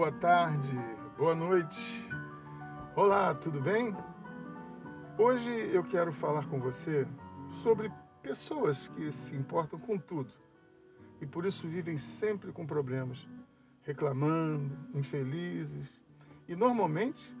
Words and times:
boa 0.00 0.12
tarde, 0.12 0.80
boa 1.18 1.34
noite. 1.34 2.08
Olá, 2.96 3.34
tudo 3.34 3.60
bem? 3.60 3.94
Hoje 5.18 5.50
eu 5.74 5.84
quero 5.84 6.10
falar 6.10 6.48
com 6.48 6.58
você 6.58 7.06
sobre 7.46 7.92
pessoas 8.22 8.88
que 8.88 9.12
se 9.12 9.36
importam 9.36 9.78
com 9.78 9.98
tudo 9.98 10.32
e 11.20 11.26
por 11.26 11.44
isso 11.44 11.68
vivem 11.68 11.98
sempre 11.98 12.50
com 12.50 12.66
problemas, 12.66 13.28
reclamando, 13.82 14.74
infelizes 14.94 16.02
e 16.48 16.56
normalmente 16.56 17.36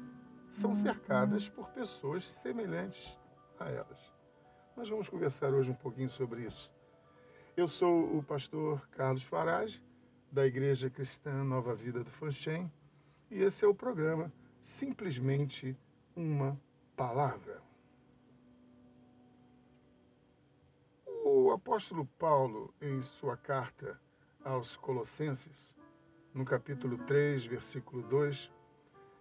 são 0.50 0.74
cercadas 0.74 1.48
por 1.48 1.66
pessoas 1.70 2.28
semelhantes 2.28 3.18
a 3.58 3.70
elas. 3.70 4.12
Nós 4.76 4.86
vamos 4.86 5.08
conversar 5.08 5.54
hoje 5.54 5.70
um 5.70 5.74
pouquinho 5.74 6.10
sobre 6.10 6.42
isso. 6.42 6.70
Eu 7.56 7.66
sou 7.66 8.18
o 8.18 8.22
pastor 8.22 8.86
Carlos 8.90 9.22
Farage, 9.22 9.82
da 10.32 10.46
Igreja 10.46 10.88
Cristã 10.88 11.42
Nova 11.42 11.74
Vida 11.74 12.04
do 12.04 12.10
Fanchen, 12.10 12.70
e 13.30 13.42
esse 13.42 13.64
é 13.64 13.68
o 13.68 13.74
programa 13.74 14.32
Simplesmente 14.60 15.76
uma 16.14 16.60
Palavra. 16.96 17.60
O 21.24 21.50
apóstolo 21.50 22.06
Paulo, 22.18 22.72
em 22.80 23.02
sua 23.02 23.36
carta 23.36 24.00
aos 24.44 24.76
Colossenses, 24.76 25.74
no 26.32 26.44
capítulo 26.44 26.98
3, 27.06 27.44
versículo 27.46 28.02
2, 28.02 28.52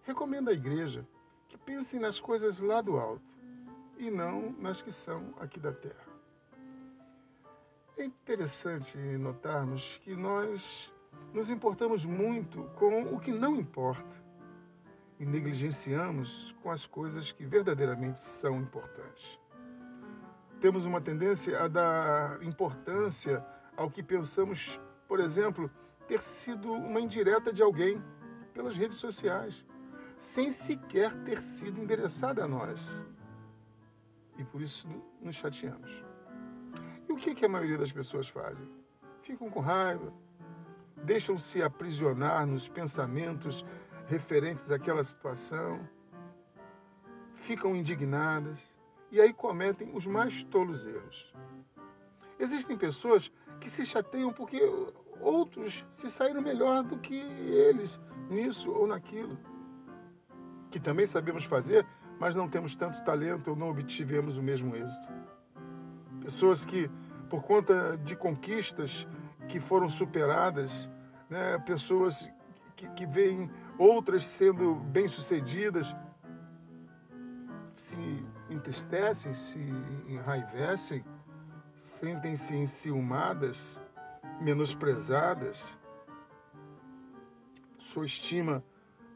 recomenda 0.04 0.52
à 0.52 0.54
igreja 0.54 1.08
que 1.48 1.58
pense 1.58 1.98
nas 1.98 2.20
coisas 2.20 2.60
lá 2.60 2.82
do 2.82 3.00
alto 3.00 3.24
e 3.98 4.12
não 4.12 4.52
nas 4.60 4.82
que 4.82 4.92
são 4.92 5.34
aqui 5.40 5.60
da 5.60 5.72
terra. 5.72 6.08
É 7.98 8.06
interessante 8.06 8.98
notarmos 9.18 10.00
que 10.04 10.16
nós 10.16 10.92
nos 11.34 11.50
importamos 11.50 12.06
muito 12.06 12.64
com 12.76 13.14
o 13.14 13.20
que 13.20 13.32
não 13.32 13.56
importa 13.56 14.20
e 15.20 15.26
negligenciamos 15.26 16.56
com 16.64 16.72
as 16.72 16.86
coisas 16.86 17.32
que 17.32 17.46
verdadeiramente 17.46 18.20
são 18.20 18.58
importantes. 18.58 19.40
Temos 20.62 20.86
uma 20.86 21.02
tendência 21.02 21.62
a 21.64 21.68
dar 21.68 22.42
importância 22.44 23.46
ao 23.76 23.90
que 23.90 24.02
pensamos, 24.02 24.80
por 25.08 25.20
exemplo, 25.20 25.70
ter 26.08 26.22
sido 26.22 26.72
uma 26.72 27.00
indireta 27.00 27.54
de 27.54 27.62
alguém 27.62 28.02
pelas 28.54 28.76
redes 28.76 28.98
sociais, 28.98 29.66
sem 30.18 30.52
sequer 30.52 31.14
ter 31.24 31.42
sido 31.42 31.80
endereçada 31.80 32.44
a 32.44 32.48
nós. 32.48 33.06
E 34.38 34.44
por 34.44 34.62
isso 34.62 34.88
nos 35.22 35.36
chateamos. 35.36 36.04
E 37.08 37.12
o 37.12 37.16
que, 37.16 37.36
que 37.36 37.46
a 37.46 37.50
maioria 37.50 37.78
das 37.78 37.92
pessoas 37.92 38.28
fazem? 38.28 38.68
Ficam 39.22 39.50
com 39.50 39.60
raiva, 39.60 40.14
deixam-se 41.04 41.62
aprisionar 41.62 42.46
nos 42.46 42.68
pensamentos 42.68 43.66
referentes 44.08 44.72
àquela 44.72 45.04
situação, 45.04 45.80
ficam 47.36 47.76
indignadas 47.76 48.60
e 49.12 49.20
aí 49.20 49.34
cometem 49.34 49.92
os 49.96 50.06
mais 50.06 50.44
tolos 50.46 50.86
erros. 50.86 51.34
Existem 52.40 52.78
pessoas 52.78 53.32
que 53.60 53.70
se 53.70 53.86
chateiam 53.86 54.32
porque 54.32 54.60
outros 55.20 55.86
se 55.92 56.10
saíram 56.10 56.42
melhor 56.42 56.84
do 56.84 56.98
que 56.98 57.16
eles 57.16 58.00
nisso 58.30 58.72
ou 58.72 58.88
naquilo. 58.88 59.38
Que 60.72 60.80
também 60.80 61.06
sabemos 61.06 61.44
fazer, 61.44 61.86
mas 62.20 62.36
não 62.36 62.48
temos 62.48 62.76
tanto 62.76 63.04
talento 63.04 63.50
ou 63.50 63.56
não 63.56 63.70
obtivemos 63.70 64.38
o 64.38 64.42
mesmo 64.42 64.76
êxito. 64.76 65.08
Pessoas 66.22 66.64
que, 66.64 66.90
por 67.30 67.44
conta 67.44 67.98
de 67.98 68.16
conquistas 68.16 69.08
que 69.50 69.60
foram 69.60 69.90
superadas, 69.90 70.90
né, 71.30 71.58
pessoas 71.66 72.26
que, 72.76 72.88
que 72.92 73.06
veem 73.06 73.50
outras 73.78 74.26
sendo 74.26 74.76
bem-sucedidas, 74.76 75.96
se 77.76 78.26
entristecem, 78.50 79.34
se 79.34 79.60
enraivecem, 80.08 81.04
sentem-se 81.76 82.56
enciumadas, 82.56 83.82
menosprezadas, 84.40 85.78
sua 87.80 88.06
estima 88.06 88.64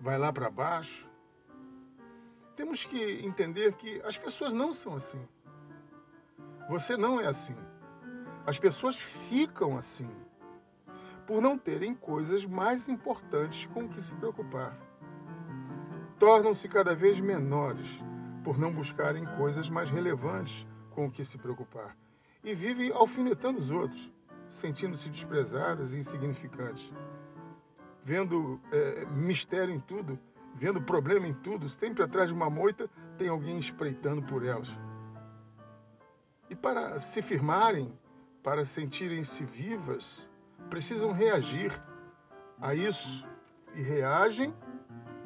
vai 0.02 0.18
lá 0.18 0.34
para 0.34 0.50
baixo. 0.50 1.08
Temos 2.56 2.86
que 2.86 3.26
entender 3.26 3.74
que 3.74 4.02
as 4.02 4.18
pessoas 4.18 4.52
não 4.52 4.74
são 4.74 4.96
assim. 4.96 5.28
Você 6.70 6.98
não 6.98 7.22
é 7.22 7.28
assim. 7.28 7.56
As 8.46 8.59
pessoas 8.59 8.98
ficam 8.98 9.78
assim 9.78 10.09
por 11.26 11.42
não 11.42 11.58
terem 11.58 11.96
coisas 11.96 12.46
mais 12.46 12.90
importantes 12.90 13.66
com 13.74 13.88
que 13.88 14.02
se 14.02 14.14
preocupar. 14.16 14.78
Tornam-se 16.20 16.68
cada 16.68 16.94
vez 16.94 17.20
menores 17.20 17.88
por 18.44 18.58
não 18.59 18.72
buscarem 18.74 19.26
coisas 19.38 19.70
mais 19.70 19.90
relevantes 19.90 20.68
com 20.92 21.09
que 21.09 21.24
se 21.24 21.38
preocupar. 21.38 21.96
E 22.44 22.53
vivem 22.53 22.92
alfinetando 22.92 23.59
os 23.59 23.72
outros, 23.72 24.12
sentindo-se 24.50 25.09
desprezadas 25.09 25.94
e 25.94 25.98
insignificantes. 25.98 26.92
Vendo 28.03 28.59
é, 28.74 29.06
mistério 29.06 29.74
em 29.74 29.80
tudo, 29.80 30.20
vendo 30.56 30.82
problema 30.82 31.26
em 31.26 31.34
tudo, 31.34 31.70
sempre 31.70 32.03
atrás 32.03 32.28
de 32.28 32.36
uma 32.36 32.50
moita 32.50 32.90
tem 33.18 33.30
alguém 33.30 33.58
espreitando 33.58 34.22
por 34.24 34.46
elas. 34.46 34.70
E 36.50 36.56
para 36.56 37.00
se 37.00 37.22
firmarem, 37.22 37.98
para 38.44 38.66
sentirem-se 38.66 39.46
vivas, 39.46 40.30
precisam 40.70 41.14
reagir 41.14 41.72
a 42.59 42.76
isso 42.76 43.26
e 43.74 43.81
reagem 43.81 44.54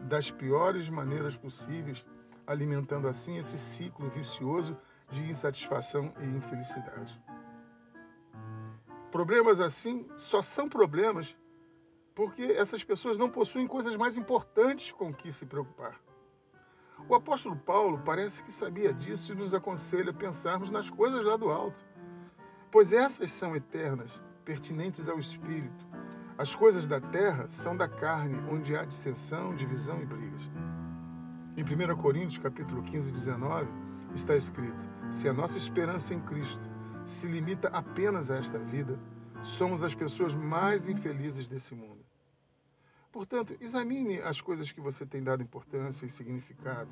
das 0.04 0.30
piores 0.30 0.88
maneiras 0.88 1.36
possíveis, 1.36 2.06
alimentando 2.46 3.08
assim 3.08 3.38
esse 3.38 3.58
ciclo 3.58 4.08
vicioso 4.10 4.78
de 5.10 5.24
insatisfação 5.30 6.14
e 6.20 6.26
infelicidade. 6.26 7.20
Problemas 9.12 9.60
assim 9.60 10.08
só 10.16 10.42
são 10.42 10.70
problemas 10.70 11.36
porque 12.14 12.44
essas 12.44 12.84
pessoas 12.84 13.18
não 13.18 13.30
possuem 13.30 13.68
coisas 13.68 13.96
mais 13.96 14.18
importantes 14.18 14.92
com 14.92 15.14
que 15.14 15.32
se 15.32 15.46
preocupar. 15.46 16.00
O 17.08 17.16
apóstolo 17.16 17.56
Paulo 17.56 18.02
parece 18.04 18.44
que 18.44 18.52
sabia 18.52 18.92
disso 18.92 19.32
e 19.32 19.36
nos 19.36 19.54
aconselha 19.54 20.12
a 20.12 20.14
pensarmos 20.14 20.72
nas 20.72 20.90
coisas 20.90 21.24
lá 21.24 21.38
do 21.38 21.50
alto, 21.50 21.86
pois 22.72 22.94
essas 22.94 23.32
são 23.32 23.56
eternas 23.56 24.22
pertinentes 24.44 25.08
ao 25.08 25.20
espírito. 25.20 25.86
As 26.38 26.54
coisas 26.54 26.88
da 26.88 27.02
terra 27.02 27.48
são 27.50 27.76
da 27.76 27.88
carne, 27.88 28.38
onde 28.50 28.76
há 28.76 28.86
dissensão, 28.86 29.56
divisão 29.56 30.02
e 30.02 30.06
brigas. 30.06 30.50
Em 31.58 31.64
1 31.64 31.98
Coríntios, 31.98 32.38
capítulo 32.38 32.84
15, 32.84 33.12
19, 33.12 33.68
está 34.14 34.36
escrito: 34.36 34.88
Se 35.10 35.28
a 35.28 35.34
nossa 35.34 35.58
esperança 35.58 36.14
em 36.14 36.20
Cristo 36.22 36.70
se 37.04 37.28
limita 37.28 37.70
apenas 37.70 38.30
a 38.30 38.38
esta 38.38 38.60
vida, 38.60 39.00
somos 39.42 39.84
as 39.84 39.96
pessoas 39.96 40.36
mais 40.36 40.88
infelizes 40.88 41.48
desse 41.48 41.74
mundo. 41.74 42.06
Portanto, 43.12 43.58
examine 43.60 44.20
as 44.20 44.40
coisas 44.40 44.72
que 44.72 44.82
você 44.82 45.06
tem 45.06 45.24
dado 45.24 45.42
importância 45.42 46.06
e 46.06 46.10
significado. 46.10 46.92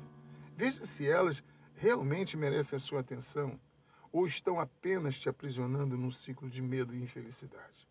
Veja 0.56 0.84
se 0.84 1.06
elas 1.06 1.44
realmente 1.74 2.36
merecem 2.36 2.76
a 2.76 2.80
sua 2.80 3.00
atenção 3.00 3.52
ou 4.12 4.26
estão 4.26 4.60
apenas 4.60 5.18
te 5.18 5.28
aprisionando 5.28 5.96
num 5.96 6.10
ciclo 6.10 6.48
de 6.48 6.62
medo 6.62 6.94
e 6.94 7.02
infelicidade. 7.02 7.86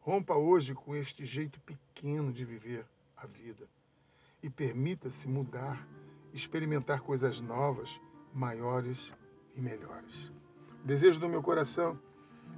Rompa 0.00 0.34
hoje 0.34 0.74
com 0.74 0.96
este 0.96 1.24
jeito 1.24 1.60
pequeno 1.60 2.32
de 2.32 2.44
viver 2.44 2.84
a 3.16 3.26
vida 3.26 3.68
e 4.42 4.50
permita-se 4.50 5.28
mudar, 5.28 5.86
experimentar 6.32 7.00
coisas 7.00 7.40
novas, 7.40 8.00
maiores 8.34 9.12
e 9.54 9.60
melhores. 9.60 10.32
O 10.82 10.86
desejo 10.86 11.20
do 11.20 11.28
meu 11.28 11.42
coração 11.42 11.98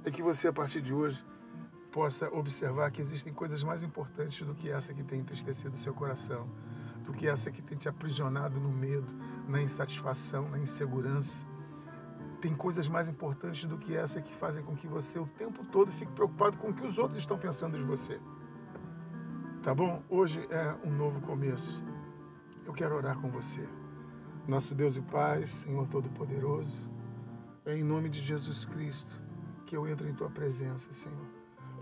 é 0.03 0.09
que 0.09 0.23
você, 0.23 0.47
a 0.47 0.53
partir 0.53 0.81
de 0.81 0.93
hoje, 0.93 1.23
possa 1.91 2.27
observar 2.33 2.91
que 2.91 3.01
existem 3.01 3.33
coisas 3.33 3.63
mais 3.63 3.83
importantes 3.83 4.45
do 4.45 4.55
que 4.55 4.69
essa 4.69 4.93
que 4.93 5.03
tem 5.03 5.19
entristecido 5.19 5.77
seu 5.77 5.93
coração, 5.93 6.49
do 7.03 7.13
que 7.13 7.27
essa 7.27 7.51
que 7.51 7.61
tem 7.61 7.77
te 7.77 7.87
aprisionado 7.87 8.59
no 8.59 8.69
medo, 8.69 9.07
na 9.47 9.61
insatisfação, 9.61 10.49
na 10.49 10.57
insegurança 10.57 11.45
tem 12.41 12.53
coisas 12.55 12.87
mais 12.87 13.07
importantes 13.07 13.65
do 13.65 13.77
que 13.77 13.95
essa 13.95 14.21
que 14.21 14.33
fazem 14.35 14.63
com 14.63 14.75
que 14.75 14.87
você 14.87 15.17
o 15.19 15.25
tempo 15.25 15.63
todo 15.71 15.91
fique 15.91 16.11
preocupado 16.11 16.57
com 16.57 16.69
o 16.69 16.73
que 16.73 16.85
os 16.85 16.97
outros 16.97 17.17
estão 17.17 17.37
pensando 17.37 17.77
de 17.77 17.83
você. 17.83 18.19
Tá 19.63 19.73
bom? 19.73 20.01
Hoje 20.09 20.45
é 20.49 20.75
um 20.85 20.91
novo 20.91 21.19
começo. 21.21 21.83
Eu 22.65 22.73
quero 22.73 22.95
orar 22.95 23.19
com 23.19 23.29
você. 23.29 23.67
Nosso 24.47 24.75
Deus 24.75 24.95
e 24.95 25.01
Pai, 25.01 25.45
Senhor 25.47 25.87
Todo-Poderoso, 25.87 26.77
é 27.65 27.75
em 27.75 27.83
nome 27.83 28.09
de 28.09 28.21
Jesus 28.21 28.63
Cristo 28.65 29.19
que 29.65 29.75
eu 29.75 29.87
entro 29.87 30.07
em 30.07 30.13
tua 30.13 30.29
presença, 30.29 30.93
Senhor, 30.93 31.25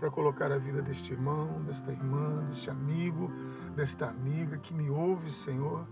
para 0.00 0.10
colocar 0.10 0.50
a 0.50 0.56
vida 0.56 0.80
deste 0.80 1.12
irmão, 1.12 1.62
desta 1.64 1.92
irmã, 1.92 2.42
deste 2.46 2.70
amigo, 2.70 3.30
desta 3.76 4.08
amiga 4.08 4.56
que 4.58 4.72
me 4.72 4.88
ouve, 4.88 5.30
Senhor, 5.30 5.86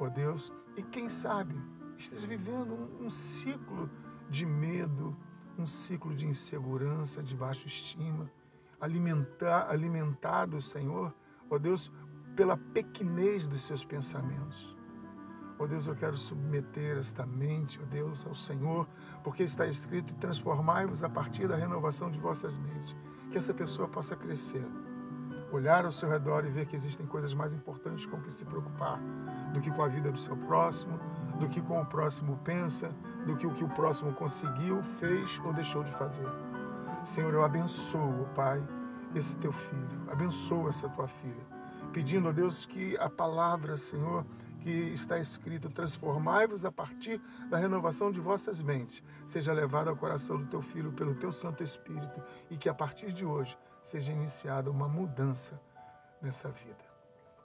ó 0.00 0.06
oh 0.06 0.10
Deus, 0.10 0.50
e 0.76 0.82
quem 0.82 1.10
sabe 1.10 1.54
esteja 1.98 2.26
vivendo 2.26 2.74
um, 2.74 3.06
um 3.06 3.10
ciclo 3.10 3.90
de 4.30 4.46
medo, 4.46 5.16
um 5.58 5.66
ciclo 5.66 6.14
de 6.14 6.26
insegurança, 6.26 7.22
de 7.22 7.34
baixa 7.34 7.66
estima, 7.66 8.30
alimentar, 8.80 9.68
alimentado, 9.68 10.60
Senhor, 10.60 11.12
Ó 11.50 11.58
Deus, 11.58 11.90
pela 12.36 12.56
pequenez 12.56 13.48
dos 13.48 13.62
seus 13.62 13.84
pensamentos. 13.84 14.76
Ó 15.58 15.66
Deus, 15.66 15.86
eu 15.86 15.96
quero 15.96 16.16
submeter 16.16 16.98
esta 16.98 17.26
mente, 17.26 17.80
ó 17.82 17.86
Deus, 17.86 18.24
ao 18.26 18.34
Senhor, 18.34 18.86
porque 19.24 19.42
está 19.42 19.66
escrito: 19.66 20.14
transformai-vos 20.16 21.02
a 21.02 21.08
partir 21.08 21.48
da 21.48 21.56
renovação 21.56 22.10
de 22.10 22.20
vossas 22.20 22.56
mentes. 22.58 22.94
Que 23.30 23.38
essa 23.38 23.52
pessoa 23.52 23.88
possa 23.88 24.14
crescer, 24.14 24.64
olhar 25.50 25.84
ao 25.84 25.90
seu 25.90 26.08
redor 26.08 26.44
e 26.44 26.50
ver 26.50 26.66
que 26.66 26.76
existem 26.76 27.06
coisas 27.06 27.34
mais 27.34 27.52
importantes 27.52 28.06
com 28.06 28.20
que 28.20 28.30
se 28.30 28.44
preocupar 28.44 29.00
do 29.52 29.60
que 29.60 29.70
com 29.70 29.82
a 29.82 29.88
vida 29.88 30.12
do 30.12 30.18
seu 30.18 30.36
próximo, 30.36 30.98
do 31.38 31.48
que 31.48 31.60
com 31.60 31.80
o 31.80 31.86
próximo 31.86 32.38
pensa, 32.44 32.90
do 33.26 33.36
que 33.36 33.46
o 33.46 33.54
que 33.54 33.64
o 33.64 33.68
próximo 33.68 34.12
conseguiu, 34.14 34.82
fez 34.98 35.40
ou 35.44 35.52
deixou 35.52 35.84
de 35.84 35.92
fazer. 35.92 36.28
Senhor, 37.04 37.32
eu 37.32 37.44
abençoo, 37.44 38.26
Pai, 38.34 38.62
esse 39.14 39.36
teu 39.36 39.52
filho, 39.52 40.10
abençoo 40.10 40.68
essa 40.68 40.88
tua 40.88 41.06
filha, 41.06 41.46
pedindo 41.92 42.28
a 42.28 42.32
Deus 42.32 42.66
que 42.66 42.96
a 42.98 43.08
palavra, 43.08 43.76
Senhor, 43.76 44.24
que 44.60 44.70
está 44.70 45.18
escrito: 45.18 45.70
transformai-vos 45.70 46.64
a 46.64 46.72
partir 46.72 47.20
da 47.48 47.56
renovação 47.56 48.10
de 48.10 48.20
vossas 48.20 48.60
mentes, 48.60 49.02
seja 49.26 49.52
levada 49.52 49.90
ao 49.90 49.96
coração 49.96 50.38
do 50.38 50.46
teu 50.46 50.60
filho 50.60 50.92
pelo 50.92 51.14
teu 51.14 51.32
Santo 51.32 51.62
Espírito 51.62 52.22
e 52.50 52.56
que 52.56 52.68
a 52.68 52.74
partir 52.74 53.12
de 53.12 53.24
hoje 53.24 53.56
seja 53.82 54.12
iniciada 54.12 54.70
uma 54.70 54.88
mudança 54.88 55.60
nessa 56.20 56.50
vida. 56.50 56.84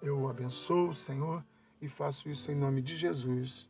Eu 0.01 0.19
o 0.19 0.30
abençoo, 0.30 0.94
Senhor, 0.94 1.44
e 1.81 1.88
faço 1.88 2.30
isso 2.30 2.51
em 2.51 2.56
nome 2.56 2.81
de 2.81 2.98
Jesus. 2.98 3.69